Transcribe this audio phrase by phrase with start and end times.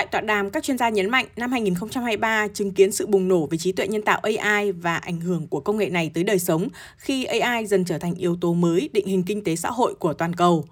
[0.00, 3.46] Tại tọa đàm, các chuyên gia nhấn mạnh năm 2023 chứng kiến sự bùng nổ
[3.46, 6.38] về trí tuệ nhân tạo AI và ảnh hưởng của công nghệ này tới đời
[6.38, 9.94] sống khi AI dần trở thành yếu tố mới định hình kinh tế xã hội
[9.94, 10.64] của toàn cầu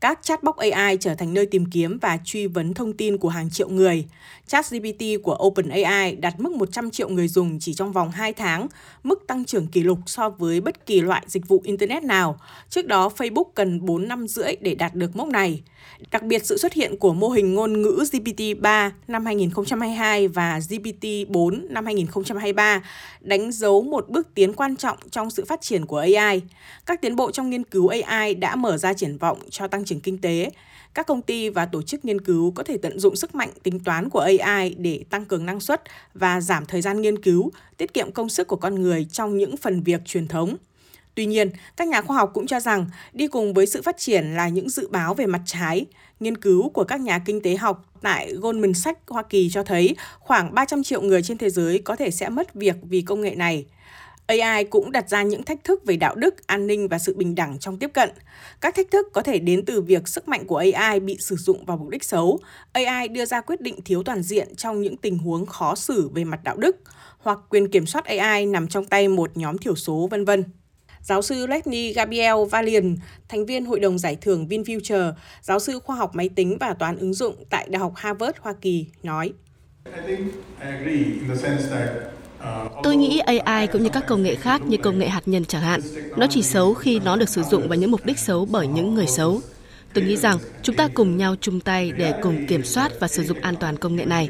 [0.00, 3.50] các chatbot AI trở thành nơi tìm kiếm và truy vấn thông tin của hàng
[3.50, 4.06] triệu người.
[4.46, 8.66] ChatGPT của OpenAI đạt mức 100 triệu người dùng chỉ trong vòng 2 tháng,
[9.02, 12.40] mức tăng trưởng kỷ lục so với bất kỳ loại dịch vụ Internet nào.
[12.70, 15.62] Trước đó, Facebook cần 4 năm rưỡi để đạt được mốc này.
[16.10, 21.72] Đặc biệt, sự xuất hiện của mô hình ngôn ngữ GPT-3 năm 2022 và GPT-4
[21.72, 22.82] năm 2023
[23.20, 26.42] đánh dấu một bước tiến quan trọng trong sự phát triển của AI.
[26.86, 30.00] Các tiến bộ trong nghiên cứu AI đã mở ra triển vọng cho tăng trưởng
[30.00, 30.50] kinh tế.
[30.94, 33.80] Các công ty và tổ chức nghiên cứu có thể tận dụng sức mạnh tính
[33.80, 35.82] toán của AI để tăng cường năng suất
[36.14, 39.56] và giảm thời gian nghiên cứu, tiết kiệm công sức của con người trong những
[39.56, 40.56] phần việc truyền thống.
[41.14, 44.34] Tuy nhiên, các nhà khoa học cũng cho rằng đi cùng với sự phát triển
[44.34, 45.86] là những dự báo về mặt trái.
[46.20, 49.96] Nghiên cứu của các nhà kinh tế học tại Goldman Sachs Hoa Kỳ cho thấy
[50.18, 53.34] khoảng 300 triệu người trên thế giới có thể sẽ mất việc vì công nghệ
[53.34, 53.64] này.
[54.26, 57.34] AI cũng đặt ra những thách thức về đạo đức, an ninh và sự bình
[57.34, 58.10] đẳng trong tiếp cận.
[58.60, 61.64] Các thách thức có thể đến từ việc sức mạnh của AI bị sử dụng
[61.64, 62.38] vào mục đích xấu,
[62.72, 66.24] AI đưa ra quyết định thiếu toàn diện trong những tình huống khó xử về
[66.24, 66.76] mặt đạo đức,
[67.18, 70.44] hoặc quyền kiểm soát AI nằm trong tay một nhóm thiểu số, vân vân.
[71.02, 72.96] Giáo sư Leslie Gabriel Valian,
[73.28, 76.96] thành viên Hội đồng Giải thưởng VinFuture, giáo sư khoa học máy tính và toán
[76.96, 79.32] ứng dụng tại Đại học Harvard, Hoa Kỳ, nói.
[82.82, 85.62] Tôi nghĩ AI cũng như các công nghệ khác như công nghệ hạt nhân chẳng
[85.62, 85.80] hạn,
[86.16, 88.94] nó chỉ xấu khi nó được sử dụng vào những mục đích xấu bởi những
[88.94, 89.40] người xấu.
[89.94, 93.24] Tôi nghĩ rằng chúng ta cùng nhau chung tay để cùng kiểm soát và sử
[93.24, 94.28] dụng an toàn công nghệ này.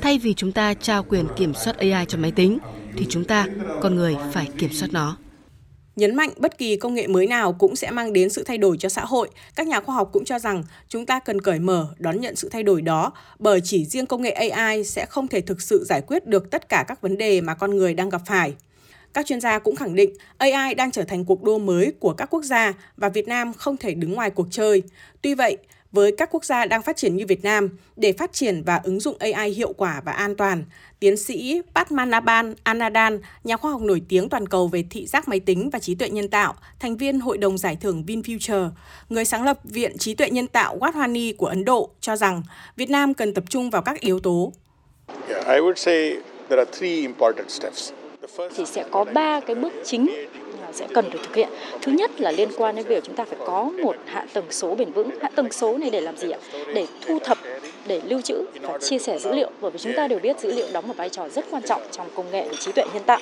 [0.00, 2.58] Thay vì chúng ta trao quyền kiểm soát AI cho máy tính,
[2.96, 3.46] thì chúng ta,
[3.82, 5.16] con người, phải kiểm soát nó.
[5.96, 8.76] Nhấn mạnh bất kỳ công nghệ mới nào cũng sẽ mang đến sự thay đổi
[8.76, 11.88] cho xã hội, các nhà khoa học cũng cho rằng chúng ta cần cởi mở
[11.98, 15.40] đón nhận sự thay đổi đó, bởi chỉ riêng công nghệ AI sẽ không thể
[15.40, 18.22] thực sự giải quyết được tất cả các vấn đề mà con người đang gặp
[18.26, 18.54] phải.
[19.12, 22.30] Các chuyên gia cũng khẳng định AI đang trở thành cuộc đua mới của các
[22.30, 24.82] quốc gia và Việt Nam không thể đứng ngoài cuộc chơi.
[25.22, 25.56] Tuy vậy,
[25.94, 29.00] với các quốc gia đang phát triển như Việt Nam để phát triển và ứng
[29.00, 30.64] dụng AI hiệu quả và an toàn.
[31.00, 35.40] Tiến sĩ Padmanabhan Anadan, nhà khoa học nổi tiếng toàn cầu về thị giác máy
[35.40, 38.70] tính và trí tuệ nhân tạo, thành viên Hội đồng Giải thưởng VinFuture,
[39.08, 42.42] người sáng lập Viện Trí tuệ nhân tạo Wadhwani của Ấn Độ, cho rằng
[42.76, 44.52] Việt Nam cần tập trung vào các yếu tố.
[48.56, 50.06] Thì sẽ có ba cái bước chính
[50.74, 51.48] sẽ cần được thực hiện.
[51.82, 54.74] Thứ nhất là liên quan đến việc chúng ta phải có một hạ tầng số
[54.74, 55.10] bền vững.
[55.22, 56.38] Hạ tầng số này để làm gì ạ?
[56.74, 57.38] Để thu thập,
[57.86, 59.50] để lưu trữ và chia sẻ dữ liệu.
[59.60, 61.82] Bởi vì chúng ta đều biết dữ liệu đóng một vai trò rất quan trọng
[61.90, 63.20] trong công nghệ và trí tuệ nhân tạo.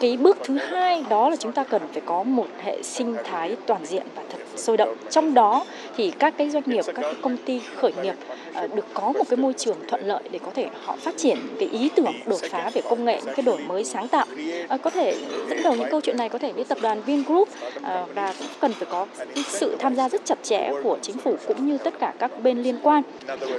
[0.00, 3.56] Cái bước thứ hai đó là chúng ta cần phải có một hệ sinh thái
[3.66, 4.96] toàn diện và thật sôi động.
[5.10, 5.64] Trong đó
[5.96, 8.14] thì các cái doanh nghiệp, các cái công ty khởi nghiệp
[8.54, 11.38] ờ, được có một cái môi trường thuận lợi để có thể họ phát triển
[11.58, 14.26] cái ý tưởng đột phá về công nghệ, những cái đổi mới sáng tạo.
[14.68, 15.16] Ờ, có thể
[15.48, 17.48] dẫn đầu những câu chuyện này có thể đến tập đoàn Vingroup
[17.82, 19.06] ờ, và cũng cần phải có
[19.46, 22.62] sự tham gia rất chặt chẽ của chính phủ cũng như tất cả các bên
[22.62, 23.02] liên quan.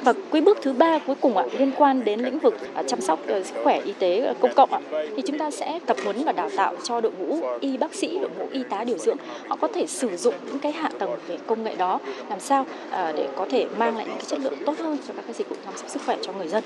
[0.03, 2.57] Và cái bước thứ ba cuối cùng ạ liên quan đến lĩnh vực
[2.87, 4.79] chăm sóc sức khỏe y tế công cộng ạ
[5.15, 8.19] thì chúng ta sẽ tập huấn và đào tạo cho đội ngũ y bác sĩ,
[8.19, 9.17] đội ngũ y tá điều dưỡng
[9.47, 12.65] họ có thể sử dụng những cái hạ tầng về công nghệ đó làm sao
[12.91, 15.33] à, để có thể mang lại những cái chất lượng tốt hơn cho các cái
[15.33, 16.63] dịch vụ chăm sóc sức khỏe cho người dân.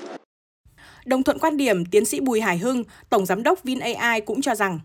[1.04, 4.54] Đồng thuận quan điểm, tiến sĩ Bùi Hải Hưng, tổng giám đốc VinAI cũng cho
[4.54, 4.80] rằng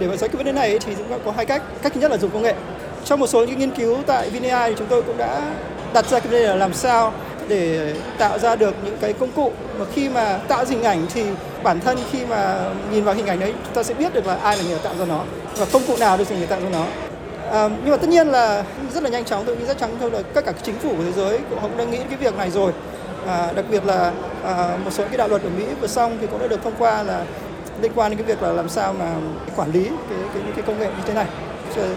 [0.00, 1.62] để mà giải quyết vấn đề này thì chúng ta có hai cách.
[1.82, 2.54] Cách thứ nhất là dùng công nghệ.
[3.04, 5.54] Trong một số những nghiên cứu tại VinAI thì chúng tôi cũng đã
[5.94, 7.12] đặt ra cái vấn đề là làm sao
[7.48, 11.24] để tạo ra được những cái công cụ mà khi mà tạo hình ảnh thì
[11.62, 14.34] bản thân khi mà nhìn vào hình ảnh đấy chúng ta sẽ biết được là
[14.34, 15.24] ai là người tạo ra nó
[15.56, 16.86] và công cụ nào được để tạo ra nó
[17.52, 18.64] À, nhưng mà tất nhiên là
[18.94, 20.88] rất là nhanh chóng tôi nghĩ rất chóng thôi là tất cả các chính phủ
[20.96, 22.72] của thế giới cũng đang nghĩ cái việc này rồi.
[23.26, 24.12] À, đặc biệt là
[24.44, 26.74] à, một số cái đạo luật ở Mỹ vừa xong thì cũng đã được thông
[26.78, 27.24] qua là
[27.80, 29.12] liên quan đến cái việc là làm sao mà
[29.56, 31.26] quản lý cái cái những cái công nghệ như thế này.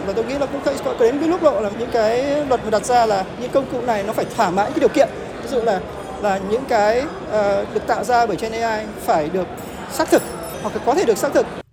[0.08, 2.70] Và tôi nghĩ là cũng có đến cái lúc độ là những cái luật mà
[2.70, 5.10] đặt ra là những công cụ này nó phải thỏa mãn cái điều kiện.
[5.44, 5.80] Ví dụ là
[6.22, 9.48] là những cái uh, được tạo ra bởi trên AI phải được
[9.92, 10.22] xác thực
[10.62, 11.65] hoặc là có thể được xác thực.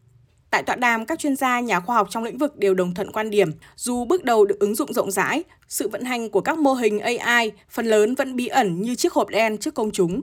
[0.53, 3.13] Tại tọa đàm, các chuyên gia, nhà khoa học trong lĩnh vực đều đồng thuận
[3.13, 6.59] quan điểm, dù bước đầu được ứng dụng rộng rãi, sự vận hành của các
[6.59, 10.21] mô hình AI phần lớn vẫn bí ẩn như chiếc hộp đen trước công chúng.